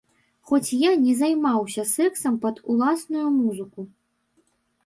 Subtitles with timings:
[0.51, 3.81] Хоць я не займаўся сексам пад уласную музыку.